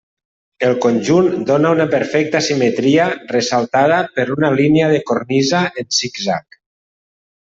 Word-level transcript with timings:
El 0.67 0.71
conjunt 0.83 1.25
dóna 1.49 1.73
una 1.75 1.85
perfecta 1.91 2.39
simetria 2.45 3.05
ressaltada 3.33 3.99
per 4.15 4.25
una 4.37 4.51
línia 4.61 4.87
de 4.93 5.03
cornisa 5.11 5.61
en 5.83 5.93
zig-zag. 5.99 6.59